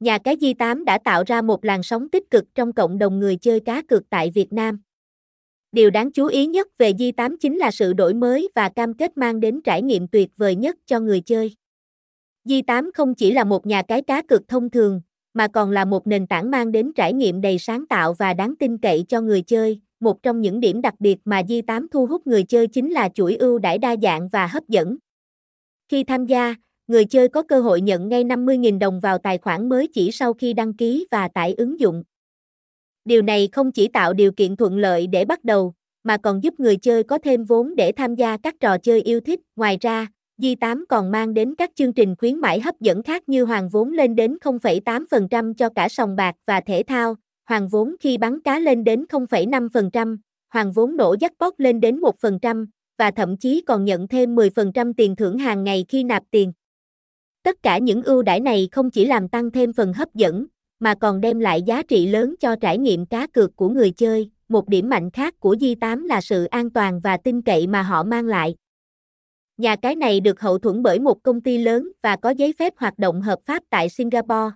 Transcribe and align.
Nhà 0.00 0.18
cái 0.18 0.36
Di8 0.36 0.84
đã 0.84 0.98
tạo 1.04 1.22
ra 1.26 1.42
một 1.42 1.64
làn 1.64 1.82
sóng 1.82 2.08
tích 2.08 2.30
cực 2.30 2.44
trong 2.54 2.72
cộng 2.72 2.98
đồng 2.98 3.18
người 3.18 3.36
chơi 3.36 3.60
cá 3.60 3.82
cược 3.82 4.10
tại 4.10 4.30
Việt 4.34 4.52
Nam. 4.52 4.80
Điều 5.72 5.90
đáng 5.90 6.12
chú 6.12 6.26
ý 6.26 6.46
nhất 6.46 6.68
về 6.78 6.92
Di8 6.92 7.36
chính 7.40 7.56
là 7.56 7.70
sự 7.70 7.92
đổi 7.92 8.14
mới 8.14 8.48
và 8.54 8.68
cam 8.68 8.94
kết 8.94 9.16
mang 9.16 9.40
đến 9.40 9.60
trải 9.64 9.82
nghiệm 9.82 10.08
tuyệt 10.08 10.30
vời 10.36 10.56
nhất 10.56 10.76
cho 10.86 11.00
người 11.00 11.20
chơi. 11.20 11.56
Di8 12.44 12.90
không 12.94 13.14
chỉ 13.14 13.32
là 13.32 13.44
một 13.44 13.66
nhà 13.66 13.82
cái 13.82 14.02
cá 14.02 14.22
cược 14.22 14.48
thông 14.48 14.70
thường, 14.70 15.00
mà 15.34 15.48
còn 15.48 15.70
là 15.70 15.84
một 15.84 16.06
nền 16.06 16.26
tảng 16.26 16.50
mang 16.50 16.72
đến 16.72 16.92
trải 16.92 17.12
nghiệm 17.12 17.40
đầy 17.40 17.58
sáng 17.58 17.86
tạo 17.86 18.14
và 18.14 18.34
đáng 18.34 18.56
tin 18.56 18.78
cậy 18.78 19.04
cho 19.08 19.20
người 19.20 19.42
chơi. 19.42 19.80
Một 20.00 20.22
trong 20.22 20.40
những 20.40 20.60
điểm 20.60 20.80
đặc 20.80 20.94
biệt 20.98 21.18
mà 21.24 21.42
Di8 21.42 21.86
thu 21.90 22.06
hút 22.06 22.26
người 22.26 22.42
chơi 22.42 22.66
chính 22.66 22.90
là 22.90 23.08
chuỗi 23.08 23.36
ưu 23.36 23.58
đãi 23.58 23.78
đa 23.78 23.96
dạng 24.02 24.28
và 24.28 24.46
hấp 24.46 24.68
dẫn. 24.68 24.96
Khi 25.88 26.04
tham 26.04 26.26
gia, 26.26 26.54
người 26.90 27.04
chơi 27.04 27.28
có 27.28 27.42
cơ 27.42 27.60
hội 27.60 27.80
nhận 27.80 28.08
ngay 28.08 28.24
50.000 28.24 28.78
đồng 28.78 29.00
vào 29.00 29.18
tài 29.18 29.38
khoản 29.38 29.68
mới 29.68 29.86
chỉ 29.86 30.10
sau 30.10 30.32
khi 30.32 30.52
đăng 30.52 30.74
ký 30.74 31.06
và 31.10 31.28
tải 31.28 31.54
ứng 31.54 31.80
dụng. 31.80 32.02
Điều 33.04 33.22
này 33.22 33.48
không 33.52 33.72
chỉ 33.72 33.88
tạo 33.88 34.12
điều 34.12 34.32
kiện 34.32 34.56
thuận 34.56 34.78
lợi 34.78 35.06
để 35.06 35.24
bắt 35.24 35.44
đầu, 35.44 35.74
mà 36.02 36.16
còn 36.16 36.42
giúp 36.42 36.60
người 36.60 36.76
chơi 36.76 37.02
có 37.02 37.18
thêm 37.18 37.44
vốn 37.44 37.74
để 37.76 37.92
tham 37.92 38.14
gia 38.14 38.36
các 38.36 38.54
trò 38.60 38.78
chơi 38.78 39.02
yêu 39.02 39.20
thích. 39.20 39.40
Ngoài 39.56 39.78
ra, 39.80 40.06
Di8 40.38 40.84
còn 40.88 41.10
mang 41.10 41.34
đến 41.34 41.54
các 41.54 41.70
chương 41.74 41.92
trình 41.92 42.14
khuyến 42.18 42.38
mãi 42.38 42.60
hấp 42.60 42.80
dẫn 42.80 43.02
khác 43.02 43.28
như 43.28 43.44
hoàn 43.44 43.68
vốn 43.68 43.92
lên 43.92 44.14
đến 44.14 44.36
0,8% 44.40 45.54
cho 45.54 45.68
cả 45.68 45.88
sòng 45.88 46.16
bạc 46.16 46.34
và 46.46 46.60
thể 46.60 46.82
thao, 46.86 47.16
hoàn 47.48 47.68
vốn 47.68 47.96
khi 48.00 48.18
bắn 48.18 48.40
cá 48.40 48.58
lên 48.58 48.84
đến 48.84 49.04
0,5%, 49.08 50.16
hoàn 50.52 50.72
vốn 50.72 50.96
nổ 50.96 51.14
jackpot 51.14 51.52
lên 51.58 51.80
đến 51.80 52.00
1%, 52.00 52.66
và 52.98 53.10
thậm 53.10 53.36
chí 53.36 53.62
còn 53.66 53.84
nhận 53.84 54.08
thêm 54.08 54.34
10% 54.34 54.92
tiền 54.96 55.16
thưởng 55.16 55.38
hàng 55.38 55.64
ngày 55.64 55.84
khi 55.88 56.04
nạp 56.04 56.22
tiền. 56.30 56.52
Tất 57.42 57.62
cả 57.62 57.78
những 57.78 58.02
ưu 58.02 58.22
đãi 58.22 58.40
này 58.40 58.68
không 58.72 58.90
chỉ 58.90 59.06
làm 59.06 59.28
tăng 59.28 59.50
thêm 59.50 59.72
phần 59.72 59.92
hấp 59.92 60.14
dẫn, 60.14 60.46
mà 60.80 60.94
còn 60.94 61.20
đem 61.20 61.38
lại 61.38 61.62
giá 61.62 61.82
trị 61.82 62.06
lớn 62.06 62.34
cho 62.40 62.56
trải 62.56 62.78
nghiệm 62.78 63.06
cá 63.06 63.26
cược 63.26 63.56
của 63.56 63.68
người 63.68 63.90
chơi. 63.90 64.30
Một 64.48 64.68
điểm 64.68 64.88
mạnh 64.88 65.10
khác 65.10 65.40
của 65.40 65.54
Di8 65.54 66.06
là 66.06 66.20
sự 66.20 66.44
an 66.44 66.70
toàn 66.70 67.00
và 67.00 67.16
tin 67.16 67.42
cậy 67.42 67.66
mà 67.66 67.82
họ 67.82 68.02
mang 68.02 68.26
lại. 68.26 68.54
Nhà 69.56 69.76
cái 69.76 69.94
này 69.94 70.20
được 70.20 70.40
hậu 70.40 70.58
thuẫn 70.58 70.82
bởi 70.82 70.98
một 70.98 71.22
công 71.22 71.40
ty 71.40 71.58
lớn 71.58 71.88
và 72.02 72.16
có 72.16 72.30
giấy 72.30 72.54
phép 72.58 72.72
hoạt 72.76 72.98
động 72.98 73.22
hợp 73.22 73.38
pháp 73.44 73.62
tại 73.70 73.88
Singapore. 73.88 74.50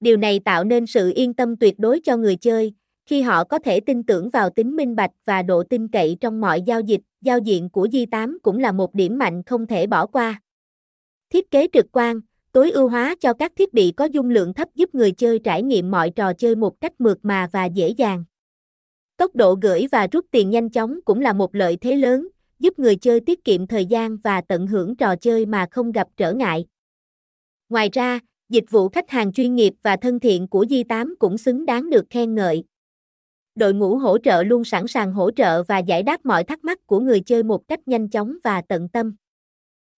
Điều 0.00 0.16
này 0.16 0.40
tạo 0.44 0.64
nên 0.64 0.86
sự 0.86 1.12
yên 1.14 1.34
tâm 1.34 1.56
tuyệt 1.56 1.74
đối 1.78 2.00
cho 2.00 2.16
người 2.16 2.36
chơi, 2.36 2.72
khi 3.06 3.22
họ 3.22 3.44
có 3.44 3.58
thể 3.58 3.80
tin 3.80 4.02
tưởng 4.02 4.30
vào 4.30 4.50
tính 4.50 4.76
minh 4.76 4.96
bạch 4.96 5.10
và 5.24 5.42
độ 5.42 5.62
tin 5.62 5.88
cậy 5.88 6.16
trong 6.20 6.40
mọi 6.40 6.62
giao 6.62 6.80
dịch. 6.80 7.00
Giao 7.20 7.38
diện 7.38 7.70
của 7.70 7.86
Di8 7.86 8.36
cũng 8.42 8.58
là 8.58 8.72
một 8.72 8.94
điểm 8.94 9.18
mạnh 9.18 9.42
không 9.42 9.66
thể 9.66 9.86
bỏ 9.86 10.06
qua. 10.06 10.40
Thiết 11.30 11.50
kế 11.50 11.68
trực 11.72 11.86
quan, 11.92 12.20
tối 12.52 12.70
ưu 12.70 12.88
hóa 12.88 13.14
cho 13.20 13.32
các 13.32 13.52
thiết 13.56 13.74
bị 13.74 13.92
có 13.96 14.04
dung 14.04 14.30
lượng 14.30 14.54
thấp 14.54 14.68
giúp 14.74 14.94
người 14.94 15.12
chơi 15.12 15.38
trải 15.38 15.62
nghiệm 15.62 15.90
mọi 15.90 16.10
trò 16.10 16.32
chơi 16.32 16.56
một 16.56 16.80
cách 16.80 16.92
mượt 16.98 17.18
mà 17.22 17.48
và 17.52 17.64
dễ 17.64 17.88
dàng. 17.88 18.24
Tốc 19.16 19.36
độ 19.36 19.58
gửi 19.62 19.86
và 19.92 20.06
rút 20.12 20.26
tiền 20.30 20.50
nhanh 20.50 20.70
chóng 20.70 21.00
cũng 21.04 21.20
là 21.20 21.32
một 21.32 21.54
lợi 21.54 21.76
thế 21.80 21.96
lớn, 21.96 22.28
giúp 22.58 22.78
người 22.78 22.96
chơi 22.96 23.20
tiết 23.20 23.44
kiệm 23.44 23.66
thời 23.66 23.86
gian 23.86 24.16
và 24.16 24.40
tận 24.40 24.66
hưởng 24.66 24.96
trò 24.96 25.16
chơi 25.16 25.46
mà 25.46 25.66
không 25.70 25.92
gặp 25.92 26.08
trở 26.16 26.32
ngại. 26.32 26.66
Ngoài 27.68 27.88
ra, 27.92 28.20
dịch 28.48 28.64
vụ 28.70 28.88
khách 28.88 29.10
hàng 29.10 29.32
chuyên 29.32 29.54
nghiệp 29.54 29.74
và 29.82 29.96
thân 29.96 30.20
thiện 30.20 30.48
của 30.48 30.64
Di8 30.64 31.14
cũng 31.18 31.38
xứng 31.38 31.66
đáng 31.66 31.90
được 31.90 32.04
khen 32.10 32.34
ngợi. 32.34 32.64
Đội 33.54 33.74
ngũ 33.74 33.96
hỗ 33.96 34.18
trợ 34.18 34.42
luôn 34.42 34.64
sẵn 34.64 34.86
sàng 34.86 35.12
hỗ 35.12 35.30
trợ 35.30 35.62
và 35.62 35.78
giải 35.78 36.02
đáp 36.02 36.26
mọi 36.26 36.44
thắc 36.44 36.64
mắc 36.64 36.86
của 36.86 37.00
người 37.00 37.20
chơi 37.20 37.42
một 37.42 37.68
cách 37.68 37.88
nhanh 37.88 38.08
chóng 38.08 38.36
và 38.44 38.62
tận 38.68 38.88
tâm. 38.88 39.14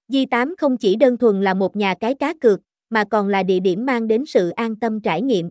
Di8 0.08 0.54
không 0.58 0.76
chỉ 0.76 0.96
đơn 0.96 1.16
thuần 1.16 1.40
là 1.42 1.54
một 1.54 1.76
nhà 1.76 1.94
cái 2.00 2.14
cá 2.14 2.34
cược, 2.40 2.60
mà 2.90 3.04
còn 3.04 3.28
là 3.28 3.42
địa 3.42 3.60
điểm 3.60 3.86
mang 3.86 4.08
đến 4.08 4.24
sự 4.26 4.50
an 4.50 4.76
tâm 4.76 5.00
trải 5.00 5.22
nghiệm. 5.22 5.50